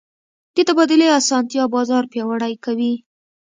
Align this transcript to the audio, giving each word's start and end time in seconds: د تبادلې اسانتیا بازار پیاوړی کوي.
د 0.55 0.57
تبادلې 0.67 1.07
اسانتیا 1.19 1.63
بازار 1.75 2.03
پیاوړی 2.11 2.53
کوي. 2.65 2.93